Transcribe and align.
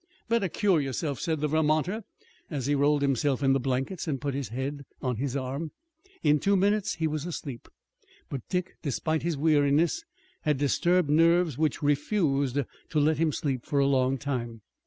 "Better 0.29 0.49
cure 0.49 0.81
yourself," 0.81 1.19
said 1.19 1.41
the 1.41 1.47
Vermonter, 1.47 2.01
as 2.49 2.65
he 2.65 2.73
rolled 2.73 3.03
himself 3.03 3.43
in 3.43 3.53
the 3.53 3.59
blankets 3.59 4.07
and 4.07 4.19
put 4.19 4.33
his 4.33 4.47
head 4.47 4.81
on 4.99 5.17
his 5.17 5.35
arm. 5.37 5.69
In 6.23 6.39
two 6.39 6.55
minutes 6.55 6.95
he 6.95 7.05
was 7.05 7.27
asleep, 7.27 7.67
but 8.27 8.41
Dick, 8.49 8.77
despite 8.81 9.21
his 9.21 9.37
weariness, 9.37 10.03
had 10.41 10.57
disturbed 10.57 11.11
nerves 11.11 11.55
which 11.55 11.83
refused 11.83 12.57
to 12.89 12.99
let 12.99 13.19
him 13.19 13.31
sleep 13.31 13.63
for 13.63 13.77
a 13.77 13.85
long 13.85 14.17
time. 14.17 14.61